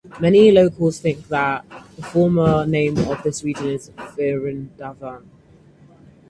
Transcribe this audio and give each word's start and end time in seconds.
Many 0.19 0.49
locals 0.51 0.97
think 0.97 1.27
that 1.27 1.63
the 1.95 2.01
former 2.01 2.65
name 2.65 2.97
of 2.97 3.21
this 3.21 3.43
region 3.43 3.67
is 3.67 3.91
Vrindavan. 3.91 5.25